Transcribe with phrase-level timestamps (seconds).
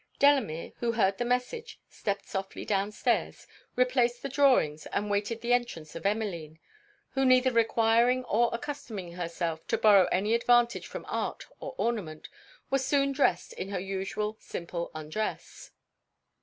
[0.17, 5.53] Delamere, who heard the message, stepped softly down stairs, replaced the drawings, and waited the
[5.53, 6.57] entrance of Emmeline;
[7.11, 12.29] who neither requiring or accustoming herself to borrow any advantage from art or ornament,
[12.71, 15.69] was soon dressed in her usual simple undress.